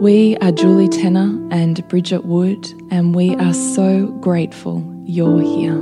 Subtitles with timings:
[0.00, 5.72] We are Julie Tenner and Bridget Wood, and we are so grateful you're here.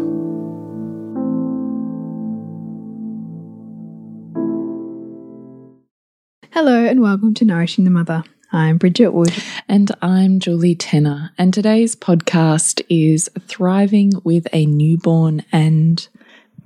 [6.53, 8.23] Hello, and welcome to Nourishing the Mother.
[8.53, 9.35] I'm Bridget Wood.
[9.69, 11.33] And I'm Julie Tenner.
[11.37, 16.07] And today's podcast is Thriving with a Newborn and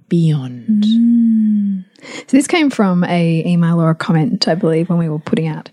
[0.08, 0.84] Beyond.
[0.84, 1.84] Mm.
[2.00, 5.48] So this came from a email or a comment, I believe, when we were putting
[5.48, 5.70] out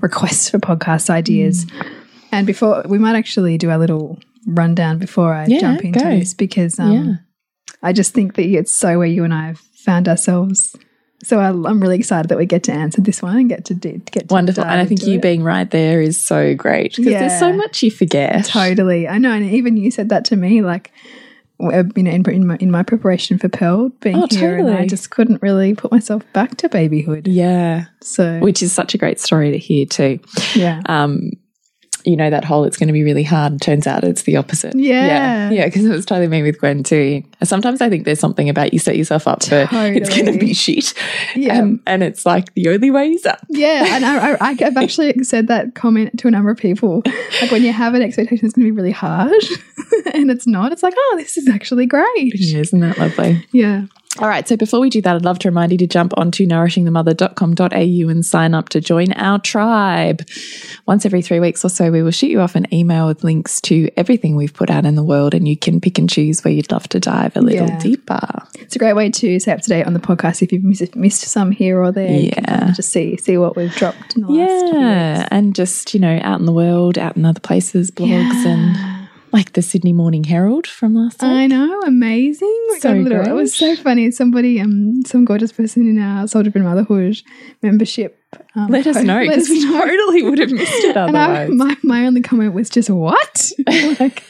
[0.00, 1.64] requests for podcast ideas.
[1.64, 1.94] Mm.
[2.32, 6.10] And before we might actually do a little rundown before I yeah, jump into go.
[6.10, 7.14] this because um, yeah.
[7.82, 10.76] I just think that it's so where you and I have found ourselves
[11.22, 13.74] so I, am really excited that we get to answer this one and get to
[13.74, 14.64] do, get to wonderful.
[14.64, 15.22] And I think you it.
[15.22, 17.20] being right there is so great because yeah.
[17.20, 18.44] there's so much you forget.
[18.44, 20.92] Totally, I know, and even you said that to me, like
[21.60, 24.70] you know, in, in, my, in my preparation for Pearl being oh, here, totally.
[24.70, 27.26] and I just couldn't really put myself back to babyhood.
[27.26, 30.20] Yeah, so which is such a great story to hear too.
[30.54, 30.80] Yeah.
[30.86, 31.32] Um,
[32.08, 33.60] you know that whole it's going to be really hard.
[33.60, 34.74] Turns out it's the opposite.
[34.74, 35.06] Yeah.
[35.06, 35.50] Yeah.
[35.50, 35.64] yeah.
[35.66, 37.22] Because it was totally me with Gwen too.
[37.42, 40.54] Sometimes I think there's something about you set yourself up for it's going to be
[40.54, 40.94] shit.
[41.36, 41.58] Yeah.
[41.58, 43.44] And, and, it's like the only way is up.
[43.50, 43.84] Yeah.
[43.90, 47.02] And I, I, I've actually said that comment to a number of people.
[47.42, 49.32] Like when you have an expectation it's going to be really hard
[50.14, 52.32] and it's not, it's like, oh, this is actually great.
[52.34, 53.44] Yeah, isn't that lovely?
[53.52, 53.86] Yeah.
[54.20, 56.44] All right, so before we do that, I'd love to remind you to jump onto
[56.44, 60.26] nourishingthemother.com.au and sign up to join our tribe.
[60.86, 63.60] Once every three weeks or so, we will shoot you off an email with links
[63.60, 66.52] to everything we've put out in the world, and you can pick and choose where
[66.52, 67.78] you'd love to dive a little yeah.
[67.78, 68.42] deeper.
[68.56, 70.96] It's a great way to stay up to date on the podcast if you've missed,
[70.96, 72.10] missed some here or there.
[72.10, 74.16] Yeah, just see see what we've dropped.
[74.16, 77.92] In the yeah, and just you know, out in the world, out in other places,
[77.92, 78.48] blogs yeah.
[78.48, 78.97] and
[79.32, 81.30] like the Sydney Morning Herald from last week.
[81.30, 82.66] I know, amazing.
[82.78, 84.10] So little, it was so funny.
[84.10, 87.20] Somebody, um, some gorgeous person in our Soul Driven Motherhood
[87.62, 88.18] membership.
[88.54, 91.48] Um, Let us know because we totally would have missed it otherwise.
[91.48, 93.50] I, my my only comment was just what,
[94.00, 94.22] like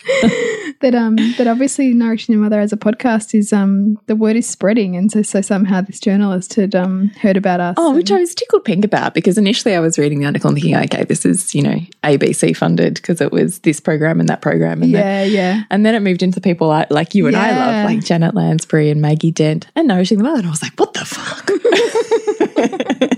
[0.80, 0.94] that.
[0.94, 4.96] Um, that obviously nourishing your mother as a podcast is um the word is spreading,
[4.96, 7.74] and so so somehow this journalist had um heard about us.
[7.76, 10.56] Oh, which I was tickled pink about because initially I was reading the article and
[10.56, 14.42] thinking, okay, this is you know ABC funded because it was this program and that
[14.42, 15.30] program and yeah, that.
[15.30, 15.62] yeah.
[15.70, 17.42] And then it moved into people like, like you and yeah.
[17.42, 20.38] I love, like Janet Lansbury and Maggie Dent and Nourishing the Mother.
[20.38, 21.50] And I was like, what the fuck?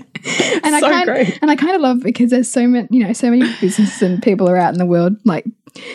[0.63, 3.13] and so I kind and I kind of love because there's so many, you know,
[3.13, 5.45] so many businesses and people are out in the world like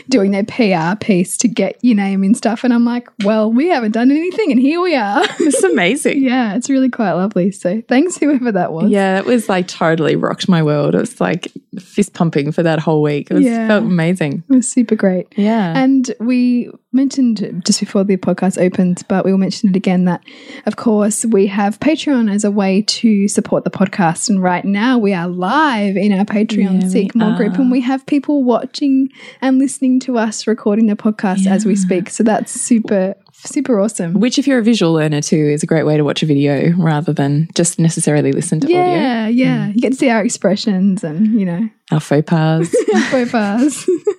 [0.09, 2.65] doing their PR piece to get your name and stuff.
[2.65, 5.25] And I'm like, well, we haven't done anything, and here we are.
[5.47, 6.23] It's amazing.
[6.23, 7.53] yeah, it's really quite lovely.
[7.53, 8.91] So thanks, whoever that was.
[8.91, 10.95] Yeah, it was like totally rocked my world.
[10.95, 13.31] It was like fist pumping for that whole week.
[13.31, 13.69] It was yeah.
[13.69, 14.43] felt amazing.
[14.49, 15.33] It was super great.
[15.37, 15.79] Yeah.
[15.79, 20.25] And we mentioned just before the podcast opened, but we will mention it again that,
[20.65, 24.29] of course, we have Patreon as a way to support the podcast.
[24.29, 27.83] And right now we are live in our Patreon yeah, Seek More group, and we
[27.83, 29.66] have people watching and listening
[30.01, 31.55] to us recording the podcast yeah.
[31.55, 32.11] as we speak.
[32.11, 34.15] So that's super super awesome.
[34.15, 36.73] Which, if you're a visual learner too, is a great way to watch a video
[36.77, 38.95] rather than just necessarily listen to yeah, audio.
[38.95, 39.67] Yeah, yeah.
[39.67, 39.75] Mm.
[39.75, 42.69] You get to see our expressions and, you know, our faux pas.
[43.11, 43.89] faux pas.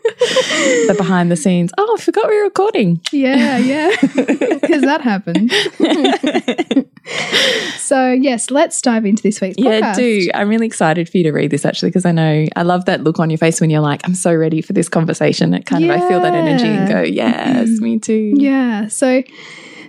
[0.88, 1.72] the behind the scenes.
[1.78, 3.02] Oh, I forgot we were recording.
[3.12, 3.96] Yeah, yeah.
[4.02, 5.52] Because that happened.
[7.78, 9.82] so, yes, let's dive into this week's podcast.
[9.82, 10.30] Yeah, do.
[10.34, 13.04] I'm really excited for you to read this actually because I know I love that
[13.04, 15.54] look on your face when you're like, I'm so ready for this conversation.
[15.54, 15.94] It kind yeah.
[15.94, 18.34] of, I feel that energy and go, yes, me too.
[18.36, 18.88] Yeah.
[18.88, 19.24] So,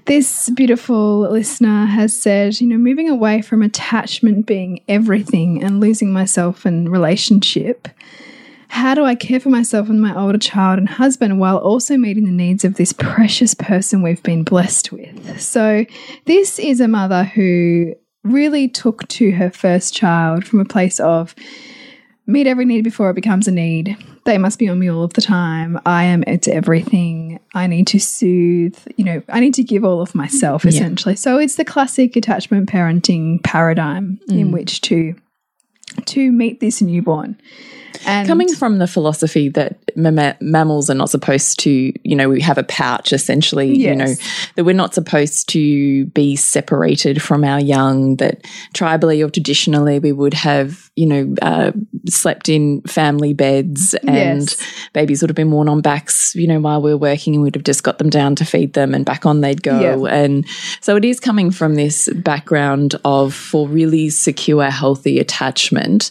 [0.07, 6.15] this beautiful listener has said, you know, moving away from attachment being everything and losing
[6.15, 7.89] myself in relationship
[8.69, 12.25] how do I care for myself and my older child and husband while also meeting
[12.25, 15.41] the needs of this precious person we've been blessed with?
[15.41, 15.85] So,
[16.27, 17.95] this is a mother who
[18.25, 21.35] really took to her first child from a place of
[22.27, 23.97] meet every need before it becomes a need.
[24.27, 25.81] They must be on me all of the time.
[25.87, 27.41] I am it's everything.
[27.55, 31.15] I need to soothe, you know, I need to give all of myself essentially.
[31.15, 31.19] Yeah.
[31.19, 34.39] So it's the classic attachment parenting paradigm mm.
[34.39, 35.15] in which to
[36.05, 37.41] to meet this newborn.
[38.07, 42.59] And Coming from the philosophy that mammals are not supposed to, you know, we have
[42.59, 43.91] a pouch essentially, yes.
[43.91, 44.15] you know,
[44.55, 48.43] that we're not supposed to be separated from our young, that
[48.75, 51.73] tribally or traditionally we would have, you know, uh,
[52.07, 54.91] slept in family beds and yes.
[54.93, 57.55] babies would have been worn on backs, you know, while we were working and we'd
[57.55, 60.07] have just got them down to feed them and back on they'd go.
[60.07, 60.47] And
[60.81, 66.11] so it is coming from this background of for really secure, healthy attachment,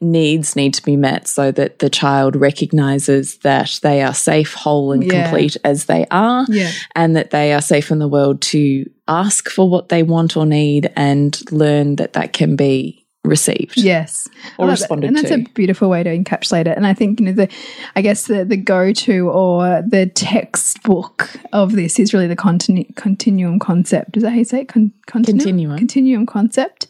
[0.00, 4.92] needs need to be met so that the child recognizes that they are safe, whole,
[4.92, 5.24] and yeah.
[5.24, 6.70] complete as they are, yeah.
[6.94, 10.46] and that they are safe in the world to ask for what they want or
[10.46, 13.76] need and learn that that can be received.
[13.76, 14.28] Yes.
[14.58, 15.34] Or responded And that's to.
[15.34, 16.76] a beautiful way to encapsulate it.
[16.76, 17.48] And I think, you know, the
[17.94, 23.58] I guess the the go-to or the textbook of this is really the continu continuum
[23.58, 24.16] concept.
[24.16, 24.68] Is that how you say it?
[24.68, 25.38] Con continuum?
[25.38, 25.78] Continuum.
[25.78, 26.86] Continuum concept.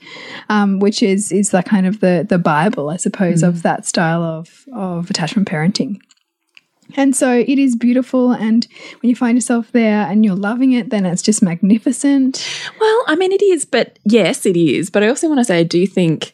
[0.48, 3.48] Um, which is is like kind of the the Bible, I suppose, mm.
[3.48, 6.00] of that style of of attachment parenting.
[6.96, 8.32] And so it is beautiful.
[8.32, 8.66] And
[9.00, 12.46] when you find yourself there and you're loving it, then it's just magnificent.
[12.80, 14.90] Well, I mean, it is, but yes, it is.
[14.90, 16.32] But I also want to say, I do think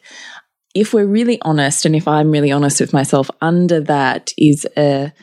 [0.73, 5.13] if we're really honest, and if I'm really honest with myself, under that is a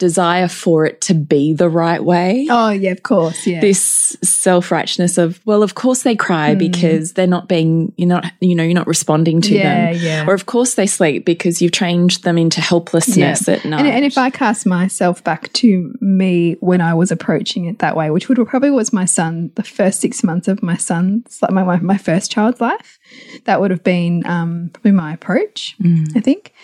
[0.00, 2.48] desire for it to be the right way.
[2.50, 3.46] Oh, yeah, of course.
[3.46, 3.60] Yeah.
[3.60, 6.58] This self righteousness of, well, of course they cry mm.
[6.58, 10.02] because they're not being, you're not, you know, you're not responding to yeah, them.
[10.02, 10.26] Yeah.
[10.26, 13.54] Or of course they sleep because you've changed them into helplessness yeah.
[13.54, 13.80] at night.
[13.80, 17.94] And, and, if I cast myself back to me when I was approaching it that
[17.94, 21.52] way, which would probably was my son, the first six months of my son's, like
[21.52, 22.98] my, my, my first child's life,
[23.44, 26.08] that would have been um, probably my approach, mm.
[26.16, 26.54] I think.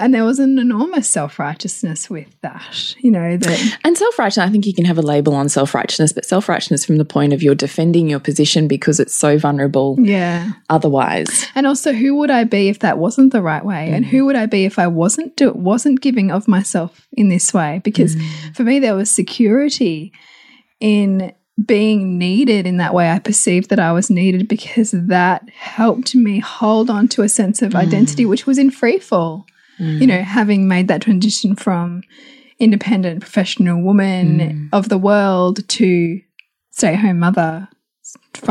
[0.00, 3.36] And there was an enormous self righteousness with that, you know.
[3.36, 6.24] That and self righteousness, I think you can have a label on self righteousness, but
[6.24, 9.96] self righteousness from the point of you're defending your position because it's so vulnerable.
[9.98, 10.52] Yeah.
[10.70, 13.88] Otherwise, and also, who would I be if that wasn't the right way?
[13.90, 13.96] Mm.
[13.96, 17.52] And who would I be if I wasn't do wasn't giving of myself in this
[17.52, 17.82] way?
[17.84, 18.56] Because mm.
[18.56, 20.12] for me, there was security
[20.80, 23.10] in being needed in that way.
[23.10, 27.60] I perceived that I was needed because that helped me hold on to a sense
[27.60, 27.80] of mm.
[27.80, 29.44] identity, which was in free fall
[29.80, 30.00] mm.
[30.00, 32.02] you know, having made that transition from
[32.58, 34.68] independent professional woman mm.
[34.72, 36.20] of the world to
[36.70, 37.68] stay at home mother,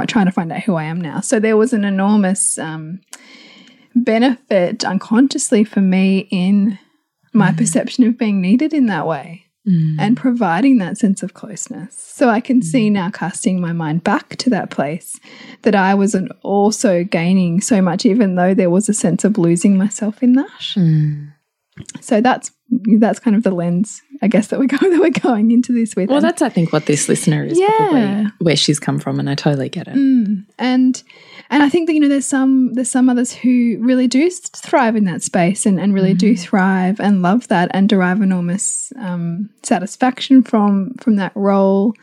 [0.07, 1.21] trying to find out who I am now.
[1.21, 3.01] So there was an enormous um,
[3.95, 6.79] benefit unconsciously for me in
[7.33, 7.57] my mm.
[7.57, 9.45] perception of being needed in that way.
[9.69, 9.97] Mm.
[9.99, 11.93] and providing that sense of closeness.
[11.93, 12.93] So I can see mm.
[12.93, 15.19] now casting my mind back to that place
[15.61, 19.77] that I wasn't also gaining so much, even though there was a sense of losing
[19.77, 20.59] myself in that.
[20.75, 21.33] Mm.
[22.01, 22.51] So that's
[22.97, 25.95] that's kind of the lens, I guess, that we're going that we're going into this
[25.95, 26.09] with.
[26.09, 27.67] Well, that's I think what this listener is yeah.
[27.77, 29.95] probably where she's come from, and I totally get it.
[29.95, 30.45] Mm.
[30.57, 31.03] And
[31.49, 34.95] and I think that you know there's some there's some others who really do thrive
[34.95, 36.17] in that space and and really mm.
[36.17, 41.93] do thrive and love that and derive enormous um, satisfaction from from that role.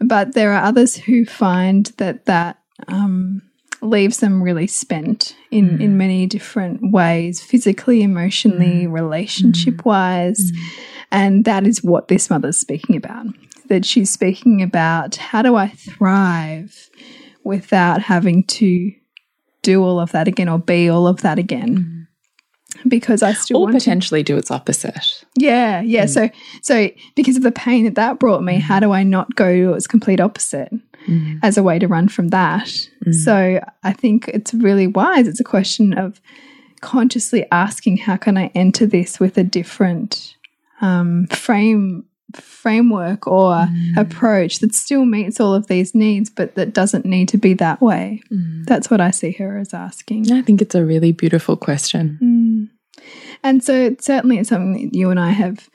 [0.00, 3.42] But there are others who find that that um,
[3.80, 5.80] leaves them really spent in mm.
[5.80, 8.92] in many different ways physically emotionally mm.
[8.92, 10.58] relationship wise mm.
[11.10, 13.26] and that is what this mother's speaking about
[13.68, 16.87] that she's speaking about how do i thrive
[17.48, 18.92] without having to
[19.62, 22.06] do all of that again or be all of that again
[22.76, 22.88] mm.
[22.88, 25.24] because I still or potentially to, do its opposite.
[25.36, 26.04] Yeah, yeah.
[26.04, 26.10] Mm.
[26.10, 26.30] So,
[26.62, 29.72] so because of the pain that that brought me, how do I not go to
[29.72, 30.72] its complete opposite?
[31.08, 31.38] mm.
[31.42, 32.68] as a way to run from that.
[33.06, 33.14] Mm.
[33.14, 35.26] So I think it's really wise.
[35.28, 36.20] It's a question of
[36.80, 40.36] consciously asking, how can I enter this with a different
[40.80, 43.96] um, frame framework or mm.
[43.96, 47.80] approach that still meets all of these needs, but that doesn't need to be that
[47.80, 48.22] way?
[48.30, 48.66] Mm.
[48.66, 50.30] That's what I see her as asking.
[50.32, 52.18] I think it's a really beautiful question.
[52.22, 53.02] Mm.
[53.42, 55.68] And so certainly it's something that you and I have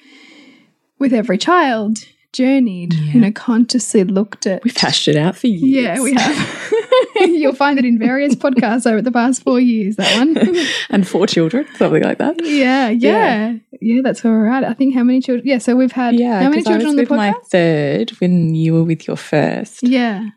[0.99, 1.99] with every child
[2.33, 3.13] journeyed, yeah.
[3.13, 4.63] you know, consciously looked at.
[4.63, 5.97] We've hashed it out for years.
[5.97, 6.71] Yeah, we have.
[7.15, 10.37] You'll find it in various podcasts over the past four years, that one.
[10.89, 12.35] and four children, something like that.
[12.43, 13.55] Yeah, yeah.
[13.81, 14.63] Yeah, that's where we're at.
[14.63, 15.45] I think how many children?
[15.47, 17.33] Yeah, so we've had Yeah, how many 'cause I children was on the with my
[17.49, 19.83] third when you were with your first.
[19.83, 20.29] Yeah,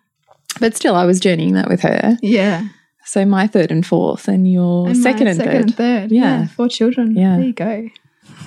[0.60, 2.16] But still, I was journeying that with her.
[2.22, 2.68] yeah.
[3.04, 5.62] So my third and fourth, and your And second and second third.
[5.62, 6.12] and third.
[6.12, 6.40] Yeah.
[6.40, 6.46] Yeah.
[6.48, 7.14] four children.
[7.14, 7.36] Yeah.
[7.36, 7.88] There you go.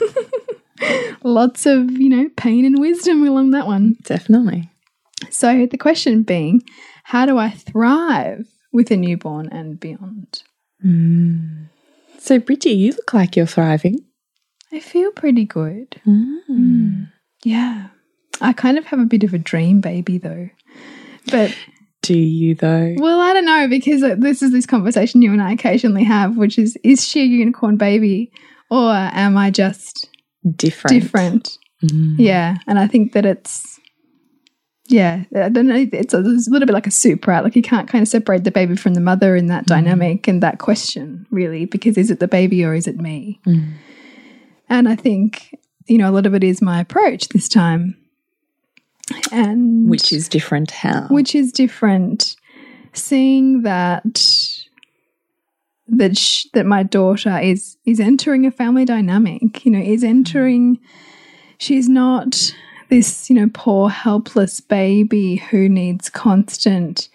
[1.23, 3.95] Lots of, you know, pain and wisdom along that one.
[4.03, 4.69] Definitely.
[5.29, 6.63] So the question being,
[7.09, 10.43] how do I thrive with a newborn and beyond?
[12.19, 14.05] So, Bridgie, you look like you're thriving.
[14.71, 15.99] I feel pretty good.
[16.05, 17.11] Mm.
[17.43, 17.87] Yeah.
[18.41, 20.49] I kind of have a bit of a dream baby though.
[21.31, 21.57] But
[22.03, 22.93] Do you, though?
[22.97, 26.37] well, I don't know because uh, this is this conversation you and I occasionally have,
[26.37, 28.31] which is is she a unicorn baby
[28.69, 30.09] or am I just
[30.55, 31.01] Different.
[31.01, 31.57] different?
[31.83, 32.15] Mm.
[32.19, 33.79] Yeah, and I think that it's
[34.89, 35.87] yeah, I don't know.
[35.93, 37.43] It's a, it's a little bit like a soup, right?
[37.43, 40.41] Like you can't kind of separate the baby from the mother in that dynamic and
[40.41, 43.39] that question, really, because is it the baby or is it me?
[43.45, 43.73] Mm.
[44.67, 45.55] And I think
[45.85, 47.97] you know a lot of it is my approach this time,
[49.31, 51.07] and Which is different how?
[51.09, 52.35] which is different.
[52.93, 54.03] Seeing that
[55.87, 60.79] that sh that my daughter is is entering a family dynamic, you know, is entering.
[61.59, 62.55] She's not
[62.89, 67.09] this, you know, poor helpless baby who needs constant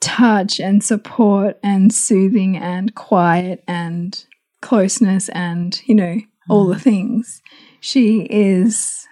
[0.00, 4.24] touch and support and soothing and quiet and
[4.60, 6.18] closeness and you know
[6.48, 6.80] all the mm.
[6.80, 7.42] things.
[7.80, 9.06] She is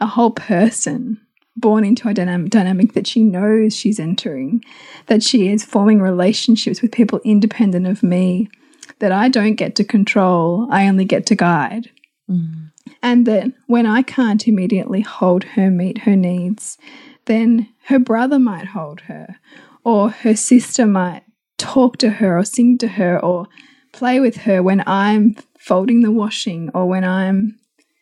[0.00, 1.20] a whole person
[1.56, 4.62] born into a dynamic, dynamic that she knows she's entering,
[5.06, 8.48] that she is forming relationships with people independent of me,
[8.98, 11.90] that I don't get to control, I only get to guide.
[12.30, 12.70] Mm.
[13.02, 16.78] And then when I can't immediately hold her, meet her needs,
[17.26, 19.36] then her brother might hold her,
[19.84, 21.22] or her sister might
[21.58, 23.46] talk to her, or sing to her, or
[23.92, 27.58] play with her when I'm folding the washing, or when I'm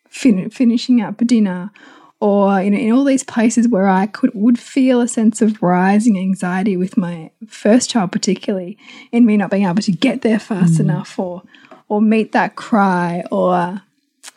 [0.09, 1.71] fin finishing up dinner,
[2.19, 5.61] or you know, in all these places where I could would feel a sense of
[5.61, 8.77] rising anxiety with my first child, particularly
[9.11, 10.81] in me not being able to get there fast mm.
[10.81, 11.43] enough, or
[11.87, 13.81] or meet that cry, or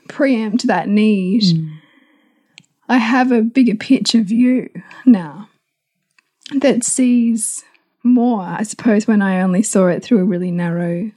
[0.08, 1.42] preempt that need.
[1.42, 1.78] Mm.
[2.88, 4.68] I have a bigger picture view
[5.06, 5.48] now
[6.54, 7.64] that sees
[8.02, 11.10] more, I suppose, when I only saw it through a really narrow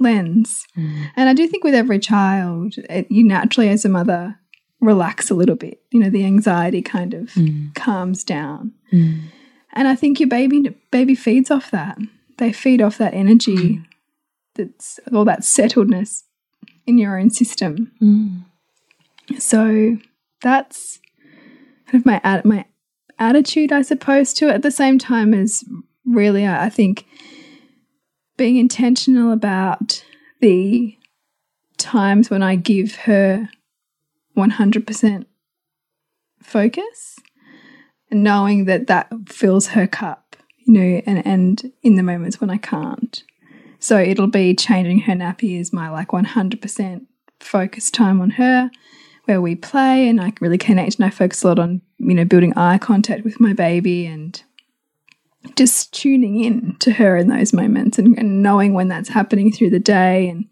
[0.00, 0.66] lens.
[0.76, 1.10] Mm.
[1.16, 4.38] And I do think with every child, it, you naturally, as a mother,
[4.80, 5.80] relax a little bit.
[5.92, 7.74] You know, the anxiety kind of mm.
[7.74, 8.72] calms down.
[9.74, 11.98] And I think your baby baby feeds off that.
[12.38, 13.82] They feed off that energy
[14.54, 16.24] that's all that settledness
[16.86, 17.92] in your own system.
[19.38, 19.98] So
[20.40, 21.00] that's
[21.86, 22.64] kind of my my
[23.18, 24.54] attitude, I suppose, to it.
[24.54, 25.64] At the same time as
[26.04, 27.06] really, I think
[28.36, 30.04] being intentional about
[30.40, 30.96] the
[31.76, 33.48] times when I give her
[34.36, 35.26] 100%
[36.42, 37.18] focus
[38.10, 42.50] and knowing that that fills her cup, you know, and, and in the moments when
[42.50, 43.22] I can't.
[43.82, 47.06] So it'll be changing her nappy is my like 100%
[47.40, 48.70] focus time on her
[49.24, 52.14] where we play and I can really connect and I focus a lot on, you
[52.14, 54.40] know, building eye contact with my baby and
[55.56, 59.70] just tuning in to her in those moments and, and knowing when that's happening through
[59.70, 60.46] the day and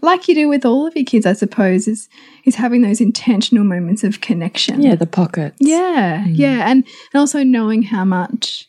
[0.00, 2.08] like you do with all of your kids, I suppose, is
[2.44, 4.82] is having those intentional moments of connection.
[4.82, 5.56] Yeah, the pockets.
[5.58, 6.36] Yeah, mm.
[6.36, 8.68] yeah, and and also knowing how much,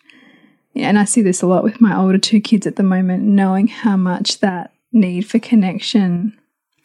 [0.78, 3.68] and I see this a lot with my older two kids at the moment, knowing
[3.68, 6.38] how much that need for connection,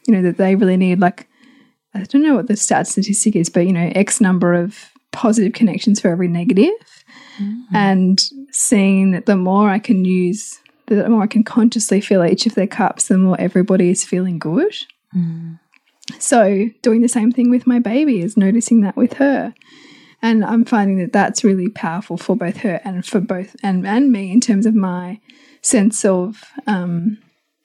[0.07, 1.01] you know, that they really need.
[1.01, 1.29] Like,
[1.95, 5.53] I don't know what the stat statistic is, but you know, X number of positive
[5.53, 6.73] connections for every negative.
[7.39, 12.25] negative, and seeing that the more I can use, the more I can consciously fill
[12.25, 14.75] each of their cups, the more everybody is feeling good.
[15.15, 15.59] Mm.
[16.19, 19.55] So, doing the same thing with my baby is noticing that with her.
[20.23, 24.12] And I'm finding that that's really powerful for both her and for both and, and
[24.12, 25.21] me in terms of my
[25.62, 27.19] sense of um,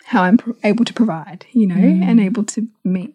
[0.06, 3.14] how I'm pr- able to provide, you know, and able to meet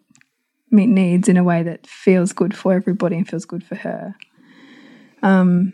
[0.71, 4.15] meet needs in a way that feels good for everybody and feels good for her.
[5.21, 5.73] Um,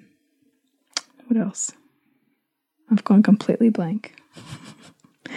[1.28, 1.72] what else?
[2.92, 4.14] I've gone completely blank.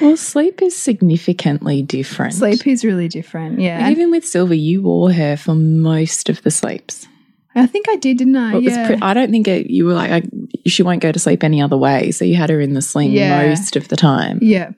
[0.00, 2.34] Well, sleep is significantly different.
[2.34, 3.60] Sleep is really different.
[3.60, 3.78] Yeah.
[3.78, 7.06] And even with Silver, you wore her for most of the sleeps.
[7.54, 8.54] I think I did, didn't I?
[8.54, 8.98] Was yeah.
[9.02, 10.22] I don't think it, you were like, I,
[10.66, 12.10] she won't go to sleep any other way.
[12.10, 13.46] So you had her in the sling Yeah.
[13.46, 14.38] most of the time.
[14.40, 14.70] Yeah,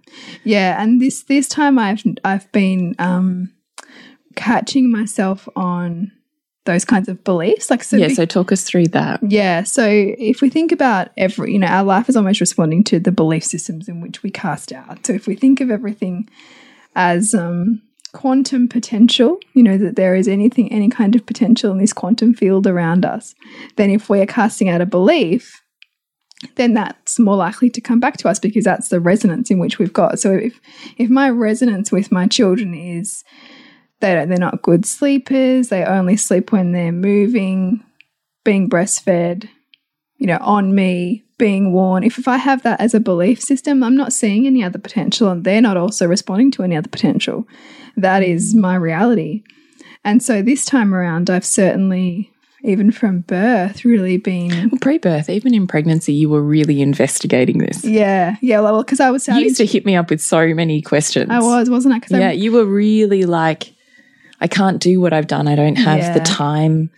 [0.45, 3.53] yeah, and this this time I've I've been um,
[4.35, 6.13] catching myself on
[6.65, 7.71] those kinds of beliefs.
[7.71, 9.21] Like, so yeah, so talk us through that.
[9.23, 9.65] Yeah.
[9.65, 13.13] So if we think about every, you know, our life is almost responding to the
[13.13, 15.05] belief systems in which we cast out.
[15.07, 16.29] So if we think of everything
[16.97, 17.83] as um,
[18.15, 22.33] quantum potential, you know, that there is anything, any kind of potential in this quantum
[22.33, 23.35] field around us,
[23.77, 25.61] then if we're casting out a belief,
[26.57, 29.79] then that's more likely to come back to us because that's the resonance in which
[29.79, 30.19] we've got.
[30.19, 30.61] So if
[30.97, 33.25] if my resonance with my children is
[34.01, 35.69] they they're not good sleepers.
[35.69, 37.83] They only sleep when they're moving,
[38.45, 39.49] being breastfed,
[40.19, 42.05] you know, on me, being worn.
[42.05, 45.31] If, if I have that as a belief system, I'm not seeing any other potential
[45.31, 47.47] and they're not also responding to any other potential.
[47.97, 49.43] That is my reality.
[50.05, 52.33] And so this time around, I've certainly,
[52.63, 54.71] even from birth, really been.
[54.71, 57.85] Well, Pre birth, even in pregnancy, you were really investigating this.
[57.85, 58.37] Yeah.
[58.43, 58.61] Yeah.
[58.61, 59.27] Well, because I was.
[59.29, 61.31] You used to hit me up with so many questions.
[61.31, 62.19] I was, wasn't I?
[62.19, 62.29] Yeah.
[62.29, 63.75] I, you were really like,
[64.41, 65.49] I can't do what I've done.
[65.49, 66.13] I don't have yeah.
[66.13, 66.91] the time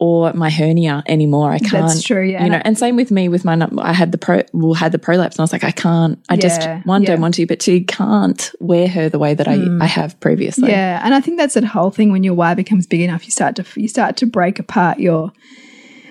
[0.00, 1.52] or my hernia anymore.
[1.52, 1.86] I can't.
[1.86, 2.24] That's true.
[2.24, 2.42] Yeah.
[2.42, 4.98] You know, and same with me with my, I had the pro, well, had the
[4.98, 7.08] prolapse and I was like, I can't, I yeah, just, one, yeah.
[7.08, 9.80] don't want to, but two, can't wear her the way that mm.
[9.80, 10.70] I, I have previously.
[10.70, 11.02] Yeah.
[11.04, 13.56] And I think that's the whole thing when your why becomes big enough, you start
[13.56, 15.32] to, you start to break apart your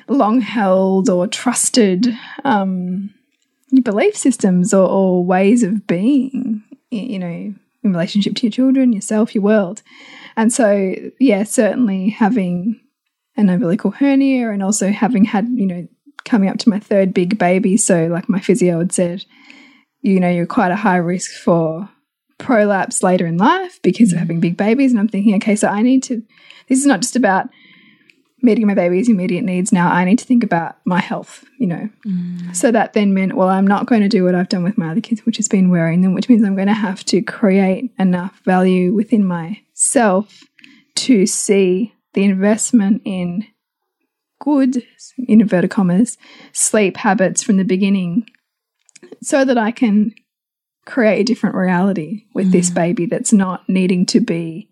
[0.08, 2.08] long held or trusted,
[2.46, 3.10] um,
[3.82, 7.28] belief systems or, or ways of being, you know,
[7.84, 9.82] in relationship to your children, yourself, your world.
[10.38, 12.80] And so, yeah, certainly having
[13.40, 15.88] an umbilical hernia and also having had, you know,
[16.26, 17.78] coming up to my third big baby.
[17.78, 19.26] So, like my physio had said,
[20.02, 21.90] you know, you're quite a high risk for
[22.38, 24.20] prolapse later in life because of mm.
[24.20, 24.92] having big babies.
[24.92, 26.24] And I'm thinking, okay, so I need to,
[26.68, 27.50] this is not just about
[28.42, 29.92] meeting my baby's immediate needs now.
[29.92, 31.90] I need to think about my health, you know.
[32.06, 32.56] Mm.
[32.56, 34.92] So that then meant, well, I'm not going to do what I've done with my
[34.92, 37.92] other kids, which has been wearing them, which means I'm going to have to create
[38.00, 40.44] enough value within myself
[40.96, 43.46] to see the investment in
[44.40, 44.78] good,
[45.18, 46.18] in inverted commas,
[46.54, 48.26] sleep habits from the beginning
[49.22, 50.14] so that I can
[50.86, 52.52] create a different reality with mm.
[52.52, 54.70] this baby that's not needing to be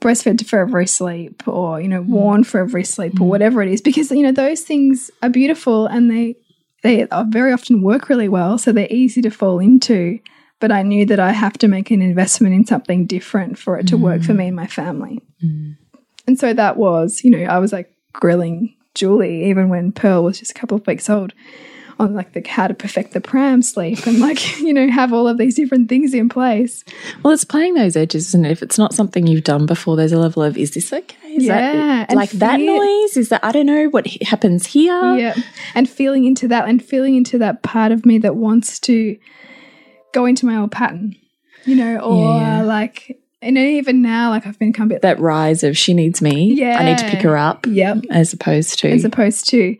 [0.00, 3.20] breastfed for every sleep or you know worn for every sleep mm.
[3.20, 6.34] or whatever it is because you know those things are beautiful and they
[6.82, 10.18] they are very often work really well so they're easy to fall into
[10.58, 13.88] but I knew that I have to make an investment in something different for it
[13.88, 14.00] to mm.
[14.00, 14.36] work for mm.
[14.36, 15.76] me and my family mm.
[16.30, 20.38] And so that was you know I was like grilling Julie even when Pearl was
[20.38, 21.34] just a couple of weeks old
[21.98, 25.26] on like the how to perfect the pram sleep and like you know have all
[25.26, 26.84] of these different things in place.
[27.24, 30.20] Well it's playing those edges and if it's not something you've done before there's a
[30.20, 31.34] level of is this okay?
[31.34, 33.16] Is yeah that like that noise?
[33.16, 35.16] Is that i don't know what happens here.
[35.16, 35.34] Yeah
[35.74, 39.18] and feeling into that and feeling into that part of me that wants to
[40.12, 41.16] go into my old pattern
[41.64, 42.62] you know or yeah.
[42.62, 46.52] like and even now, like I've been bit that rise of she needs me.
[46.54, 47.66] Yeah, I need to pick her up.
[47.66, 48.04] Yep.
[48.10, 49.76] As opposed to as opposed to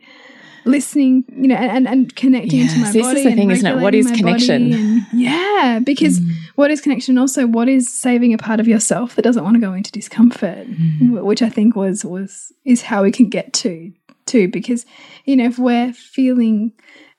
[0.65, 2.67] listening, you know, and, and connecting yeah.
[2.67, 3.15] to my this body.
[3.15, 3.81] This is the thing, isn't it?
[3.81, 4.73] What is connection?
[4.73, 6.31] And, yeah, because mm.
[6.55, 7.17] what is connection?
[7.17, 10.67] Also, what is saving a part of yourself that doesn't want to go into discomfort,
[10.67, 11.21] mm.
[11.23, 13.91] which I think was was is how we can get to
[14.25, 14.47] too.
[14.47, 14.85] Because
[15.25, 16.73] you know, if we're feeling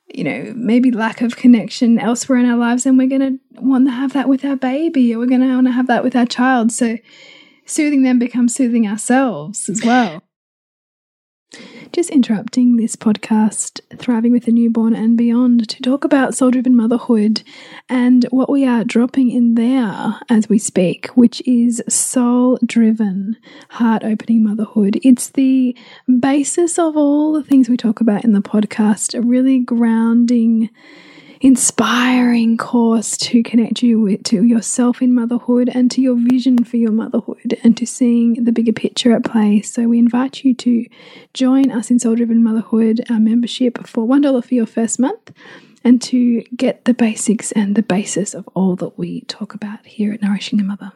[0.08, 3.86] you know, maybe lack of connection elsewhere in our lives, and we're going to want
[3.86, 6.16] to have that with our baby or we're going to want to have that with
[6.16, 6.72] our child.
[6.72, 6.98] So
[7.66, 10.22] soothing them becomes soothing ourselves as well.
[11.92, 16.74] Just interrupting this podcast, Thriving with a Newborn and Beyond, to talk about soul driven
[16.74, 17.42] motherhood
[17.86, 23.36] and what we are dropping in there as we speak, which is soul driven,
[23.68, 25.00] heart opening motherhood.
[25.02, 25.76] It's the
[26.18, 30.70] basis of all the things we talk about in the podcast, a really grounding
[31.42, 36.76] inspiring course to connect you with, to yourself in motherhood and to your vision for
[36.76, 39.60] your motherhood and to seeing the bigger picture at play.
[39.60, 40.86] So we invite you to
[41.34, 45.32] join us in Soul Driven Motherhood, our membership for $1 for your first month
[45.82, 50.12] and to get the basics and the basis of all that we talk about here
[50.12, 50.92] at Nourishing a Mother.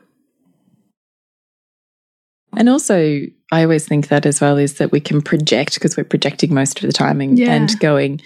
[2.57, 6.05] And also, I always think that as well is that we can project because we're
[6.05, 7.53] projecting most of the time and, yeah.
[7.53, 8.21] and going,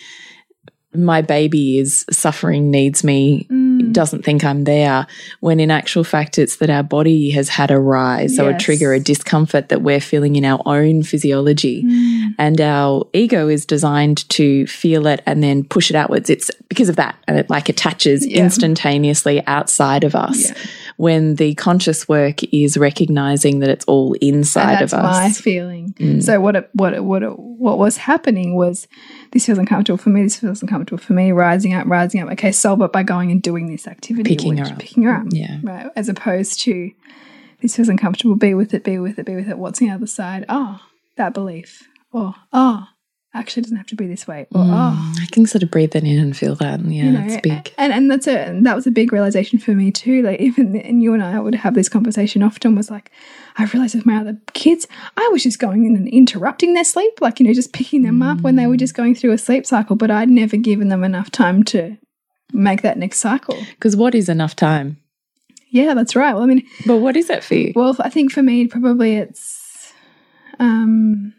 [0.93, 3.93] my baby is suffering, needs me, mm.
[3.93, 5.07] doesn't think I'm there,
[5.39, 8.41] when in actual fact, it's that our body has had a rise yes.
[8.41, 11.85] or a trigger, a discomfort that we're feeling in our own physiology.
[11.85, 12.20] Mm.
[12.41, 16.31] And our ego is designed to feel it and then push it outwards.
[16.31, 17.15] It's because of that.
[17.29, 18.43] And it like attaches yeah.
[18.43, 20.49] instantaneously outside of us.
[20.49, 20.55] Yeah.
[20.97, 25.03] When the conscious work is recognizing that it's all inside of us.
[25.03, 25.93] my feeling.
[25.99, 26.23] Mm.
[26.23, 28.89] So what it, what it, what it, what was happening was
[29.33, 32.31] this feels uncomfortable for me, this feels uncomfortable for me, rising up, rising up.
[32.31, 34.35] Okay, solve it by going and doing this activity.
[34.35, 34.79] Picking her up.
[34.79, 35.27] Picking her up.
[35.29, 35.59] Yeah.
[35.63, 35.91] Right.
[35.95, 36.91] As opposed to
[37.61, 39.59] this feels uncomfortable, be with it, be with it, be with it.
[39.59, 40.47] What's the other side?
[40.49, 40.81] Oh,
[41.17, 42.87] that belief, or oh,
[43.33, 45.93] actually doesn't have to be this way, or Mm, oh, I can sort of breathe
[45.93, 46.81] that in and feel that.
[46.85, 47.73] Yeah, you know, it's big.
[47.79, 50.23] and and that's a and that was a big realization for me too.
[50.23, 52.75] Like even and you and I would have this conversation often.
[52.75, 53.11] Was like,
[53.57, 57.21] I realized with my other kids, I was just going in and interrupting their sleep,
[57.21, 59.65] like you know, just picking them up when they were just going through a sleep
[59.67, 59.95] cycle.
[59.97, 61.97] But I'd never given them enough time to
[62.53, 63.57] make that next cycle.
[63.71, 64.97] Because what is enough time?
[65.73, 66.35] Yeah, that's right.
[66.35, 67.73] Well, I mean, But what is that for you?
[67.77, 69.93] well, I think for me, probably it's
[70.59, 71.33] um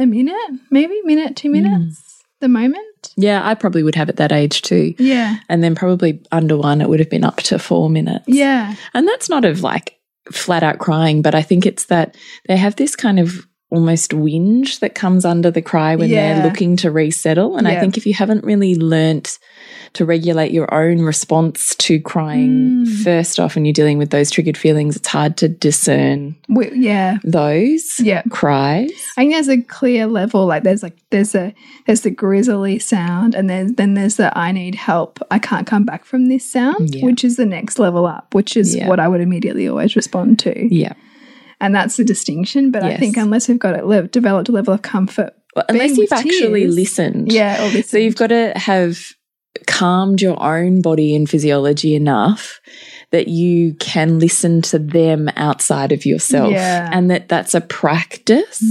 [0.00, 1.00] a minute, maybe?
[1.04, 2.22] Minute, two minutes, mm.
[2.40, 3.14] the moment.
[3.16, 4.94] Yeah, I probably would have at that age too.
[4.98, 8.24] Yeah, And then probably under one, it would have been up to four minutes.
[8.26, 9.98] yeah, And that's not of like
[10.30, 14.80] flat out crying, but I think it's that they have this kind of almost whinge
[14.80, 16.34] that comes under the cry when Yeah.
[16.34, 17.56] they're looking to resettle.
[17.56, 19.38] And I think if you haven't really learnt
[19.92, 23.02] to regulate your own response to crying Mm.
[23.04, 27.18] first off, and you're dealing with those triggered feelings, it's hard to discern we, yeah,
[27.24, 28.22] those yeah.
[28.30, 28.90] cries.
[29.16, 30.46] I think there's a clear level.
[30.46, 31.52] Like there's like there's a
[31.86, 35.18] there's the grizzly sound, and then then there's the I need help.
[35.30, 37.04] I can't come back from this sound, Yeah.
[37.04, 38.88] which is the next level up, which is Yeah.
[38.88, 40.92] what I would immediately always respond to, Yeah.
[41.60, 42.70] And that's the distinction.
[42.70, 45.96] But I think unless we've got a le developed a level of comfort, Well, unless
[45.98, 46.74] you've actually tears.
[46.74, 47.32] listened.
[47.32, 48.98] yeah, or So you've got to have
[49.66, 52.60] calmed your own body and physiology enough
[53.12, 56.88] that you can listen to them outside of yourself Yeah.
[56.92, 58.62] and that that's a practice.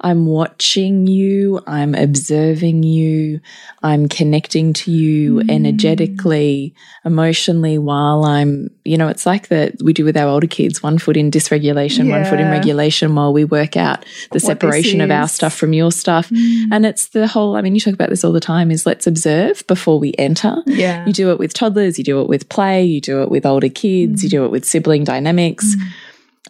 [0.00, 3.40] I'm watching you, I'm observing you,
[3.82, 5.50] I'm connecting to you Mm.
[5.50, 10.82] energetically, emotionally while I'm, you know, it's like that we do with our older kids,
[10.82, 15.00] one foot in dysregulation, one foot in regulation while we work out the this separation
[15.00, 16.30] of our stuff from your stuff.
[16.30, 16.66] Mm.
[16.72, 19.06] And it's the whole, I mean, you talk about this all the time is let's
[19.06, 20.62] observe before we enter.
[20.66, 23.44] yeah, You do it with toddlers, you do it with play, you do it with
[23.44, 24.24] older kids, Mm.
[24.24, 25.74] you do it with sibling dynamics.
[25.74, 25.82] Mm.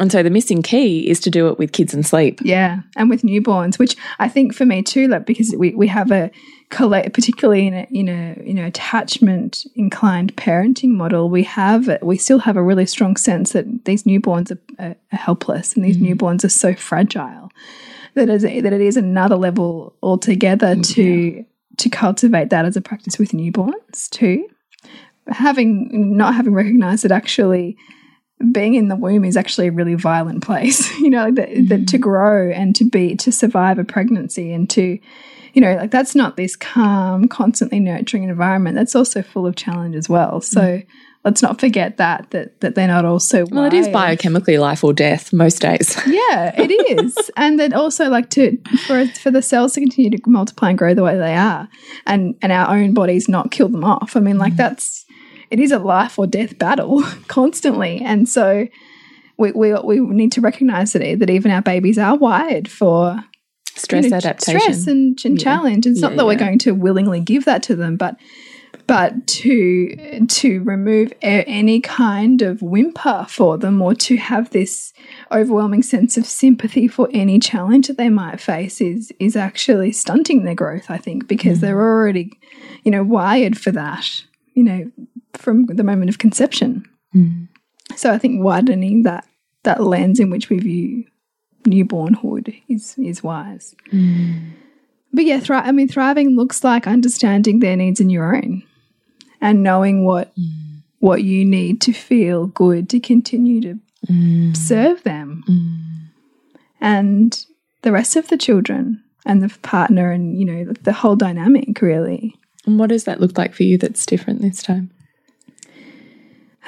[0.01, 2.41] And so the missing key is to do it with kids and sleep.
[2.45, 6.13] Yeah, and with newborns, which I think for me too, like because we, we have
[6.13, 6.31] a
[6.71, 12.17] collect, particularly in a in a you know attachment inclined parenting model, we have we
[12.17, 15.97] still have a really strong sense that these newborns are, are, are helpless and these
[15.97, 16.13] mm-hmm.
[16.13, 17.51] newborns are so fragile
[18.15, 21.45] that is that it is another level altogether mm, to
[21.77, 24.47] to cultivate that as a practice with newborns too.
[25.29, 27.77] Having not having recognized that actually
[28.53, 31.99] being in the womb is actually a really violent place you know that, that to
[31.99, 32.01] mm.
[32.01, 34.97] grow and to be to survive a pregnancy and to
[35.55, 38.77] you know like that's not this calm constantly nurturing environment.
[38.77, 40.41] That's also full of challenge as well.
[40.41, 40.45] Mm.
[40.45, 40.83] So
[41.25, 44.93] let's not forget that that that they're not also Well, it is biochemically life or
[44.93, 46.01] death most days.
[46.07, 47.31] yeah it is.
[47.37, 50.95] And then also like to for for the cells to continue to multiply and grow
[50.95, 51.69] the way they are
[52.07, 54.17] and and our own bodies not kill them off.
[54.17, 54.59] I mean like mm.
[54.59, 55.07] that's
[55.51, 58.67] it is a life or death battle constantly and so
[59.37, 63.23] we, we, we need to recognize that, that even our babies are wired for
[63.77, 64.61] Stress you know, adaptation.
[64.61, 65.45] stress and, and Yeah.
[65.45, 65.87] challenge.
[65.87, 68.17] It's not Yeah, that we're going to willingly give that to them, but
[68.89, 74.93] but to to remove any kind of whimper for them or to have this
[75.31, 80.45] overwhelming sense of sympathy for any challenge that they might face is is actually stunting
[80.45, 81.61] their growth i think because mm.
[81.63, 82.33] they're already
[82.83, 84.91] you know wired for that you know
[85.39, 87.49] from the moment of conception Mm.
[87.97, 89.25] so i think widening that
[89.65, 91.05] that lens in which we view
[91.67, 94.51] newbornhood is is wise Mm.
[95.13, 98.63] but yeah, thri I mean, thriving looks like understanding their needs and your own,
[99.41, 100.83] and knowing what Mm.
[101.01, 103.75] what you need to feel good to continue to
[104.13, 104.57] Mm.
[104.57, 105.77] serve them Mm.
[106.81, 107.45] and
[107.83, 112.35] the rest of the children and the partner and you know the whole dynamic really.
[112.67, 114.91] And what does that look like for you that's different this time?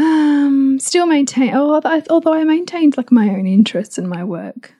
[0.00, 1.54] Um, still maintain.
[1.54, 4.72] Although I, although I maintained like my own interests in my work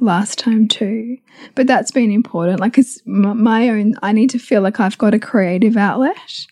[0.00, 1.16] last time too,
[1.54, 2.60] but that's been important.
[2.60, 3.94] Like, it's my own.
[4.02, 6.46] I need to feel like I've got a creative outlet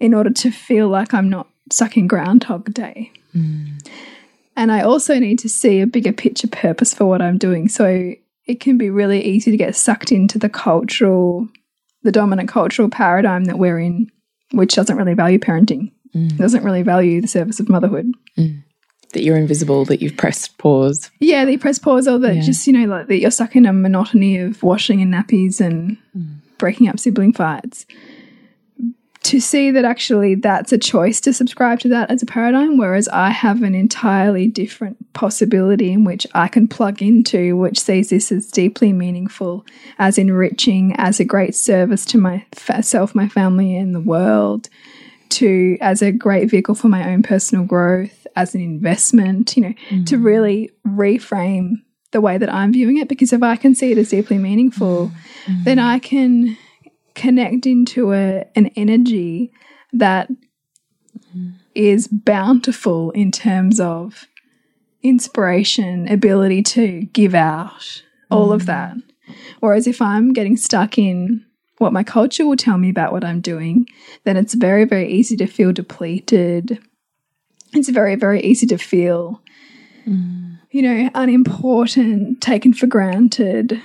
[0.00, 3.12] in order to feel like I'm not sucking Groundhog Day.
[4.56, 7.68] And I also need to see a bigger picture purpose for what I'm doing.
[7.68, 8.14] So
[8.46, 11.46] it can be really easy to get sucked into the cultural,
[12.02, 14.10] the dominant cultural paradigm that we're in,
[14.50, 16.36] which doesn't really value parenting Mm.
[16.36, 18.12] doesn't really value the service of motherhood.
[18.36, 18.62] Mm.
[19.12, 21.10] That you're invisible, that you've pressed pause.
[21.18, 22.42] Yeah, they press pause or that Yeah.
[22.42, 25.96] just, you know, like that you're stuck in a monotony of washing and nappies and
[26.16, 26.36] mm.
[26.58, 27.86] breaking up sibling fights.
[29.24, 33.08] To see that actually that's a choice to subscribe to that as a paradigm, whereas
[33.08, 38.32] I have an entirely different possibility in which I can plug into, which sees this
[38.32, 39.66] as deeply meaningful,
[39.98, 44.70] as enriching, as a great service to myself, my family, and the world.
[45.30, 49.74] To as a great vehicle for my own personal growth, as an investment, you know,
[50.04, 50.24] to mm.
[50.24, 51.72] really reframe
[52.12, 53.08] the way that I'm viewing it.
[53.08, 55.10] Because if I can see it as deeply meaningful,
[55.46, 55.54] Mm.
[55.54, 55.64] mm.
[55.64, 56.56] then I can
[57.14, 59.52] connect into a, an energy
[59.92, 60.28] that
[61.36, 61.54] mm.
[61.74, 64.26] is bountiful in terms of
[65.02, 68.94] inspiration, ability to give out, all of that.
[69.60, 71.44] Whereas if I'm getting stuck in
[71.78, 73.86] what my culture will tell me about what I'm doing,
[74.24, 76.78] then it's very, very easy to feel depleted.
[77.72, 79.40] It's very, very easy to feel,
[80.06, 80.58] mm.
[80.70, 83.80] you know, unimportant, taken for granted,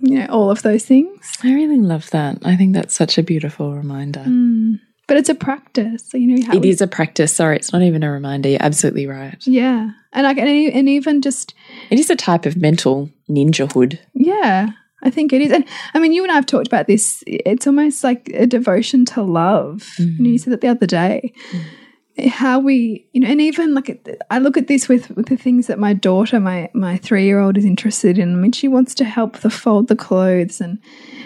[0.00, 1.32] you know, all of those things.
[1.44, 2.38] I really love that.
[2.44, 4.24] I think that's such a beautiful reminder.
[4.26, 4.80] Mm.
[5.06, 6.46] But it's a practice, you know.
[6.46, 7.34] How It is a practice.
[7.34, 8.48] Sorry, it's not even a reminder.
[8.48, 9.36] You're absolutely right.
[9.44, 11.52] Yeah, and I can, and and even just
[11.90, 13.98] It is a type of mental ninjahood.
[14.14, 14.70] yeah,
[15.02, 15.52] I think it is.
[15.52, 17.22] And I mean, you and I have talked about this.
[17.26, 19.88] It's almost like a devotion to love.
[19.98, 20.36] You know, you mm-hmm.
[20.36, 21.32] said that the other day.
[21.50, 22.28] Mm-hmm.
[22.28, 25.68] How we, you know, and even like I look at this with with the things
[25.68, 28.34] that my daughter, my my three year old, is interested in.
[28.34, 30.78] I mean, she wants to help the fold the clothes and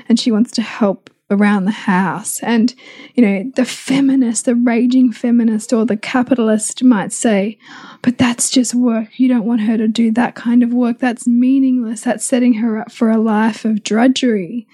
[0.09, 2.41] and she wants to help around the house.
[2.43, 2.75] And,
[3.15, 7.59] you know, the feminist, the raging feminist or the capitalist might say,
[8.03, 9.19] but that's just work.
[9.19, 10.99] You don't want her to do that kind of work.
[10.99, 12.03] That's meaningless.
[12.03, 14.67] That's setting her up for a life of drudgery.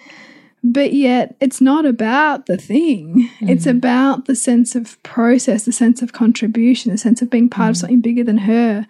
[0.62, 3.30] But yet, it's not about the thing.
[3.40, 3.78] It's mm-hmm.
[3.78, 7.76] about the sense of process, the sense of contribution, the sense of being part of
[7.76, 7.80] mm-hmm.
[7.80, 8.86] something bigger than her.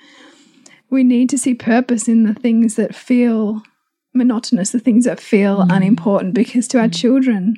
[0.88, 3.62] We need to see purpose in the things that feel
[4.14, 5.76] monotonous, the things that feel mm.
[5.76, 6.94] unimportant, because to our mm.
[6.94, 7.56] children,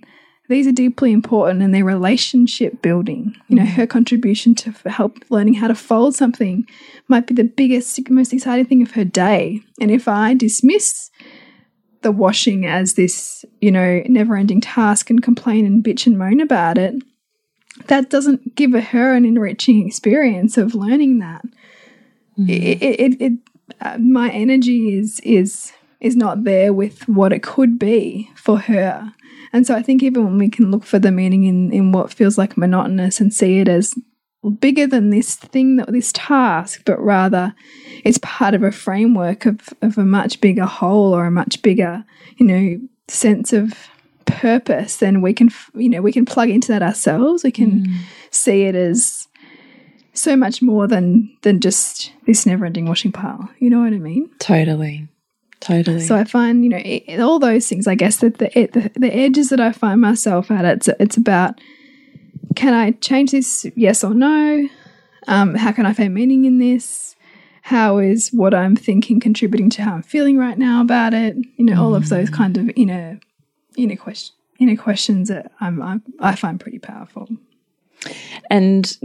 [0.49, 3.35] these are deeply important and they're relationship building.
[3.49, 3.73] You know, mm.
[3.73, 6.67] her contribution to help learning how to fold something
[7.09, 9.61] might be the biggest, most exciting thing of her day.
[9.81, 11.11] And if I dismiss
[12.03, 16.41] the washing as this, you know, never ending task and complain and bitch and moan
[16.41, 16.95] about it,
[17.87, 21.43] that doesn't give her an enriching experience of learning that.
[22.37, 23.33] It, it, it, it
[23.81, 29.15] uh, my energy is is is not there with what it could be for her.
[29.53, 32.13] And so I think even when we can look for the meaning in in what
[32.13, 33.95] feels like monotonous and see it as
[34.59, 37.55] bigger than this thing that this task, but rather
[38.05, 42.05] it's part of a framework of, of a much bigger whole or a much bigger,
[42.37, 43.73] you know, sense of
[44.25, 47.45] purpose, then we can, you know, we can plug into that ourselves.
[47.45, 47.97] We can hmm.
[48.31, 49.29] see it as
[50.15, 53.49] so much more than than just this never-ending washing pile.
[53.59, 54.29] You know what I mean?
[54.41, 55.09] Totally.
[55.63, 56.01] Totally.
[56.01, 57.87] So I find, you know, i all those things.
[57.87, 61.61] I guess that the, the the edges that I find myself at, it's it's about
[62.57, 63.65] can I change this?
[63.77, 64.69] Yes or no?
[65.29, 67.15] Um, how can I find meaning in this?
[67.63, 71.37] How is what I'm thinking contributing to how I'm feeling right now about it?
[71.57, 73.21] You know, all of those kind of inner
[73.77, 77.29] inner question inner questions that I'm, I'm I find pretty powerful.
[78.51, 78.97] And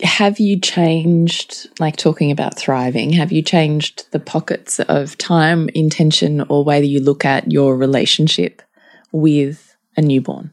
[0.00, 6.40] have you changed, like talking about thriving, have you changed the pockets of time, intention,
[6.48, 8.62] or way that you look at your relationship
[9.12, 10.52] with a newborn?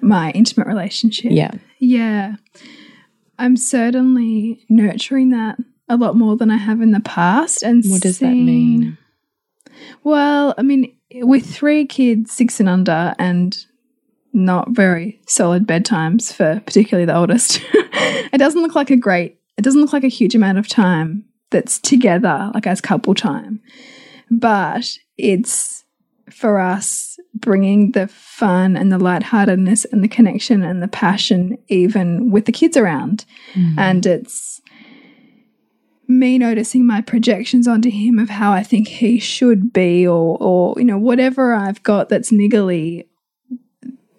[0.00, 1.32] My intimate relationship.
[1.32, 1.52] Yeah.
[1.78, 2.36] Yeah.
[3.38, 7.62] I'm certainly nurturing that a lot more than I have in the past.
[7.62, 8.98] And What does that mean?
[10.02, 13.56] Well, I mean, with three kids, six and under, and
[14.32, 17.60] not very solid bedtimes for particularly the oldest,
[18.32, 21.24] it doesn't look like a great, it doesn't look like a huge amount of time
[21.50, 23.60] that's together, like as couple time.
[24.30, 25.84] But it's
[26.30, 32.30] for us bringing the fun and the lightheartedness and the connection and the passion, even
[32.30, 33.24] with the kids around.
[33.54, 33.78] Mm-hmm.
[33.78, 34.60] And it's
[36.08, 40.74] me noticing my projections onto him of how I think he should be, or, or
[40.76, 43.06] you know, whatever I've got that's niggly,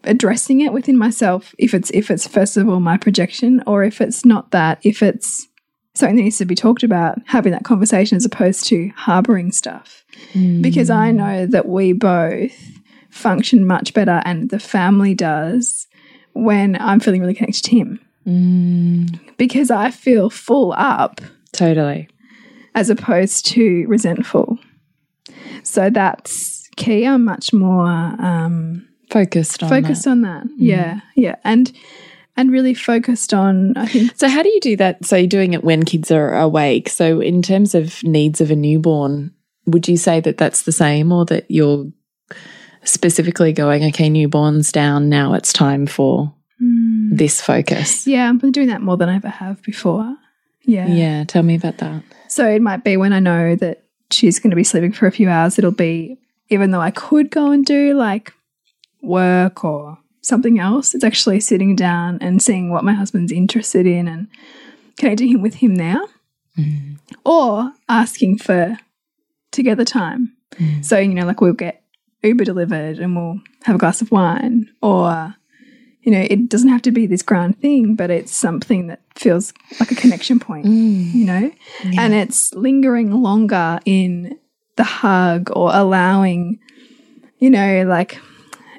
[0.08, 1.54] addressing it within myself.
[1.58, 5.04] If it's if it's first of all my projection, or if it's not that, if
[5.04, 5.48] it's
[5.96, 10.06] something that needs to be talked about, having that conversation as opposed to harboring stuff,
[10.62, 12.54] because I know that we both
[13.10, 15.88] function much better, and the family does
[16.34, 18.00] when I'm feeling really connected to him.
[19.38, 21.22] Because I feel full up
[21.54, 22.10] Totally.
[22.76, 24.60] as opposed to resentful.
[25.64, 27.06] So that's key.
[27.08, 30.12] I'm much more um, Focused on focused that.
[30.12, 30.44] on that.
[30.44, 30.56] Mm.
[30.58, 31.72] Yeah, yeah, and
[32.36, 33.76] and really focused on.
[33.78, 35.06] I think So, how do you do that?
[35.06, 36.90] So, you're doing it when kids are awake.
[36.90, 39.34] So, in terms of needs of a newborn,
[39.66, 41.88] would you say that that's the same or that you're
[42.84, 47.16] specifically going, okay, newborn's down, now it's time for hmm.
[47.16, 48.08] this focus?
[48.08, 50.16] yeah, I'm doing that more than I ever have before.
[50.64, 50.88] Yeah.
[50.88, 52.04] Yeah, tell me about that.
[52.28, 55.12] So it might be when I know that she's going to be sleeping for a
[55.12, 55.58] few hours.
[55.58, 56.18] It'll be
[56.50, 58.34] even though I could go and do like
[59.02, 60.94] work or something else.
[60.94, 64.28] It's actually sitting down and seeing what my husband's interested in and
[64.98, 66.08] connecting him with him now,
[66.58, 66.98] mm.
[67.26, 68.78] or asking for
[69.52, 70.34] together time.
[70.56, 70.84] Mm.
[70.84, 71.84] So, you know, like we'll get
[72.24, 75.36] Uber delivered and we'll have a glass of wine or
[76.08, 79.54] you know, it doesn't have to be this grand thing, but it's something that feels
[79.78, 81.14] like a connection point, mm.
[81.14, 81.52] you know?
[81.84, 82.02] Yeah.
[82.02, 84.40] And it's lingering longer in
[84.78, 86.60] the hug or allowing,
[87.40, 88.22] you know, like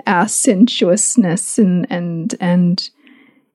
[0.09, 2.91] our sensuousness and and and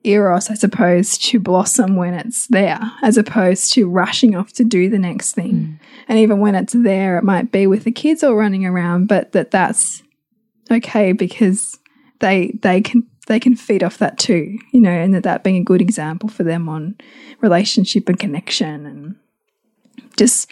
[0.04, 4.90] eros, I suppose, to blossom when it's there, as opposed to rushing off to do
[4.90, 5.54] the next thing.
[5.54, 5.80] Mm.
[6.10, 9.32] And even when it's there, it might be with the kids all running around, but
[9.32, 10.04] that that's
[10.72, 11.80] okay because
[12.20, 15.58] they they can they can feed off that too, you know, and that that being
[15.58, 16.96] a good example for them on
[17.42, 19.16] relationship and connection and
[20.18, 20.52] just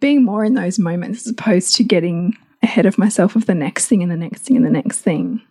[0.00, 3.86] being more in those moments as opposed to getting ahead of myself of the next
[3.86, 5.42] thing and the next thing and the next thing.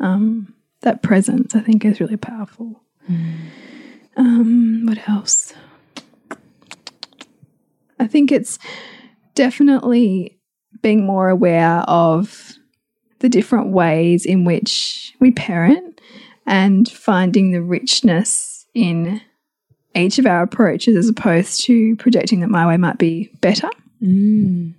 [0.00, 2.82] Um, that presence, I think, is really powerful.
[4.16, 5.52] Um, what else?
[7.98, 8.58] I think it's
[9.34, 10.38] definitely
[10.82, 12.54] being more aware of
[13.20, 16.00] the different ways in which we parent
[16.46, 19.20] and finding the richness in
[19.94, 23.68] each of our approaches as opposed to projecting that my way might be better.
[24.02, 24.74] Mm.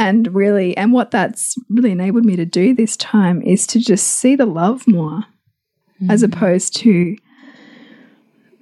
[0.00, 4.06] And really, and what that's really enabled me to do this time is to just
[4.06, 5.24] see the love more
[6.08, 6.32] as mm.
[6.32, 7.18] opposed to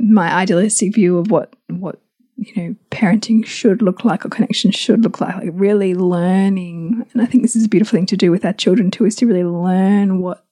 [0.01, 2.01] my idealistic view of what, what,
[2.35, 5.37] you know, parenting should look like or connection should look like.
[5.37, 8.53] Like really learning, and I think this is a beautiful thing to do with our
[8.53, 10.45] children too, is to really learn what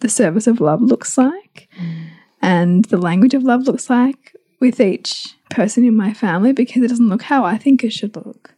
[0.00, 2.06] the service of love looks like mm.
[2.40, 6.88] and the language of love looks like with each person in my family because it
[6.88, 8.54] doesn't look how I think it should look.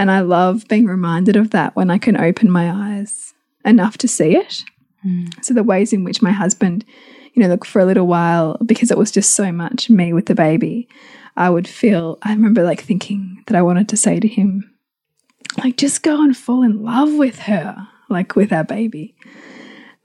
[0.00, 3.34] And I love being reminded of that when I can open my eyes
[3.66, 4.62] enough to see it.
[5.06, 5.44] Mm.
[5.44, 6.86] So the ways in which my husband,
[7.34, 10.24] you know, look for a little while because it was just so much me with
[10.24, 10.88] the baby,
[11.36, 14.74] I would feel I remember like thinking that I wanted to say to him,
[15.62, 19.14] like, just go and fall in love with her, like with our baby.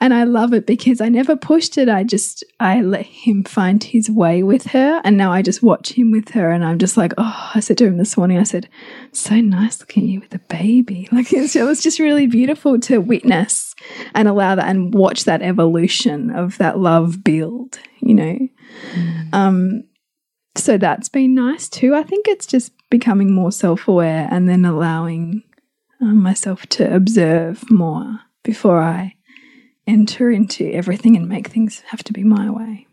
[0.01, 1.87] And I love it because I never pushed it.
[1.87, 5.01] I just, I let him find his way with her.
[5.05, 6.51] And now I just watch him with her.
[6.51, 8.67] And I'm just like, oh, I said to him this morning, I said,
[9.13, 11.07] so nice looking at you with a baby.
[11.15, 13.73] Like it was just really beautiful to witness
[14.13, 18.37] and allow that and watch that evolution of that love build, you know?
[19.31, 19.85] Um,
[20.55, 21.95] so that's been nice too.
[21.95, 25.43] I think it's just becoming more self aware and then allowing
[26.01, 29.14] um, myself to observe more before I
[29.87, 32.87] enter into everything and make things have to be my way.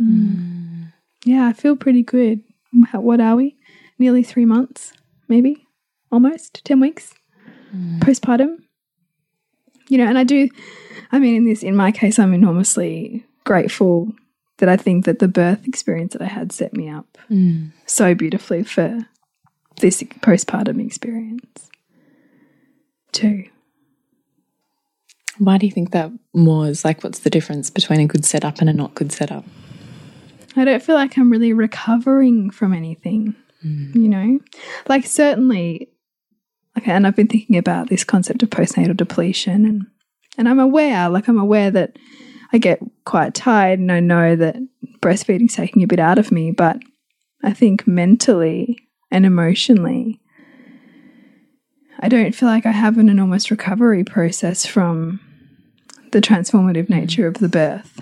[0.00, 0.92] Mm.
[1.24, 2.42] Yeah, I feel pretty good.
[2.92, 3.56] What are we?
[3.98, 4.92] Nearly three months,
[5.28, 5.66] maybe
[6.12, 7.14] almost 10 weeks
[7.98, 8.58] postpartum.
[9.88, 10.48] You know, and I do,
[11.10, 14.12] I mean, in this, in my case, I'm enormously grateful
[14.58, 17.72] that I think that the birth experience that I had set me up Mm.
[17.86, 18.98] so beautifully for
[19.80, 21.68] this postpartum experience
[23.12, 23.44] too.
[25.38, 26.84] Why do you think that was?
[26.84, 29.44] Like, what's the difference between a good setup and a not good setup?
[30.56, 33.94] I don't feel like I'm really recovering from anything, mm.
[33.94, 34.40] you know?
[34.88, 35.88] Like, certainly,
[36.76, 39.86] okay, and I've been thinking about this concept of postnatal depletion, and,
[40.36, 41.96] and I'm aware, like, I'm aware that
[42.52, 44.56] I get quite tired, and I know that
[45.00, 46.78] breastfeeding's taking a bit out of me, but
[47.44, 48.78] I think mentally
[49.12, 50.20] and emotionally,
[52.00, 55.20] I don't feel like I have an enormous recovery process from
[56.12, 58.00] the transformative nature of the birth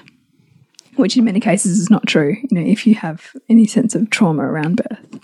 [0.96, 4.10] which in many cases is not true, you know, if you have any sense of
[4.10, 5.20] trauma around birth.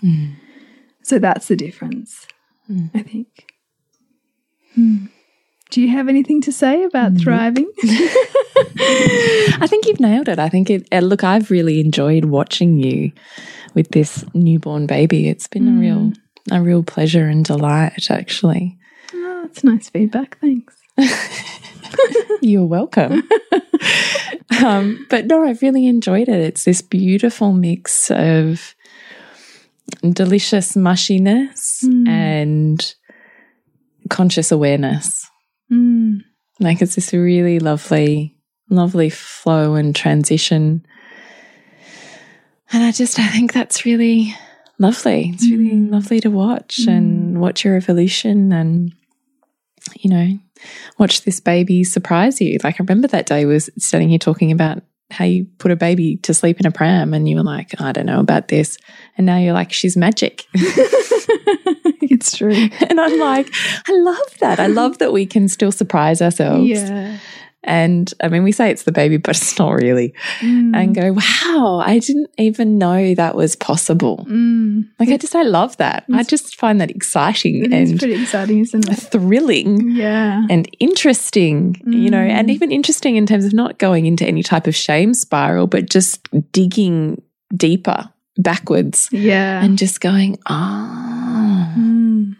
[1.01, 2.27] So that's the difference,
[2.93, 3.51] I think.
[4.75, 5.05] Hmm.
[5.69, 7.69] Do you have anything to say about thriving?
[7.83, 10.37] I think you've nailed it.
[10.37, 13.11] I think it, uh, look, I've really enjoyed watching you
[13.73, 15.27] with this newborn baby.
[15.27, 16.13] It's been a real,
[16.51, 18.77] a real pleasure and delight, actually.
[19.13, 20.37] oh, that's nice feedback.
[20.39, 20.75] Thanks.
[22.41, 23.23] You're welcome.
[24.63, 26.39] um, but no, I've really enjoyed it.
[26.39, 28.75] It's this beautiful mix of
[30.01, 32.95] delicious mushiness and
[34.09, 35.29] conscious awareness.
[35.71, 36.21] Mm.
[36.59, 38.35] Like it's this really lovely,
[38.69, 40.85] lovely flow and transition.
[42.71, 44.35] And I just, I think that's really
[44.79, 45.31] lovely.
[45.33, 48.93] It's really lovely to watch and watch your evolution and,
[49.95, 50.39] you know,
[50.97, 52.57] watch this baby surprise you.
[52.63, 55.75] Like I remember that day we was standing here talking about how you put a
[55.75, 58.77] baby to sleep in a pram and you were like, I don't know about this.
[59.17, 60.45] And now you're like, she's magic.
[60.53, 62.53] it's true.
[62.89, 63.47] and I'm like,
[63.87, 64.59] I love that.
[64.59, 66.67] I love that we can still surprise ourselves.
[66.67, 67.19] Yeah.
[67.65, 70.13] And I mean, we say it's the baby, but it's not really.
[70.39, 70.75] Mm.
[70.75, 74.25] And go, wow, I didn't even know that was possible.
[74.29, 74.89] Mm.
[74.99, 76.03] Like, I just, I love that.
[76.13, 78.95] I just find that exciting and pretty exciting, isn't it?
[78.95, 80.45] thrilling Yeah.
[80.49, 84.67] and interesting, you know, and even interesting in terms of not going into any type
[84.67, 87.21] of shame spiral, but just digging
[87.55, 89.63] deeper backwards Yeah.
[89.63, 92.35] and just going, oh, Mm.